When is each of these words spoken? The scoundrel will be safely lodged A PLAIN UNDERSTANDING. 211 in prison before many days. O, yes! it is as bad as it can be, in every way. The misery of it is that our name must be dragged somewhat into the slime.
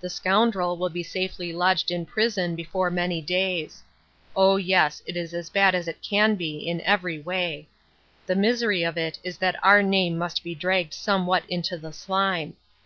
The 0.00 0.08
scoundrel 0.08 0.78
will 0.78 0.88
be 0.88 1.02
safely 1.02 1.52
lodged 1.52 1.90
A 1.90 1.92
PLAIN 1.92 2.00
UNDERSTANDING. 2.06 2.56
211 2.56 2.56
in 2.56 2.56
prison 2.56 2.56
before 2.56 2.90
many 2.90 3.20
days. 3.20 3.82
O, 4.34 4.56
yes! 4.56 5.02
it 5.04 5.14
is 5.14 5.34
as 5.34 5.50
bad 5.50 5.74
as 5.74 5.86
it 5.86 6.00
can 6.00 6.36
be, 6.36 6.56
in 6.66 6.80
every 6.80 7.18
way. 7.18 7.68
The 8.24 8.34
misery 8.34 8.82
of 8.82 8.96
it 8.96 9.18
is 9.22 9.36
that 9.36 9.62
our 9.62 9.82
name 9.82 10.16
must 10.16 10.42
be 10.42 10.54
dragged 10.54 10.94
somewhat 10.94 11.42
into 11.50 11.76
the 11.76 11.92
slime. 11.92 12.56